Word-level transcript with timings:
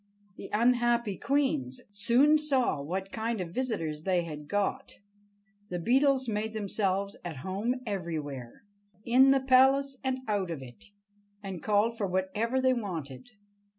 The 0.35 0.49
unhappy 0.51 1.15
queens 1.15 1.79
soon 1.91 2.39
saw 2.39 2.81
what 2.81 3.11
kind 3.11 3.39
of 3.39 3.51
visitors 3.53 4.01
they 4.01 4.23
had 4.23 4.47
got. 4.47 4.93
The 5.69 5.77
Beetles 5.77 6.27
made 6.27 6.53
themselves 6.53 7.15
at 7.23 7.37
home 7.45 7.81
everywhere—in 7.85 9.29
the 9.29 9.41
palace 9.41 9.97
and 10.03 10.21
out 10.27 10.49
of 10.49 10.63
it—and 10.63 11.61
called 11.61 11.99
for 11.99 12.07
whatever 12.07 12.59
they 12.59 12.73
wanted. 12.73 13.29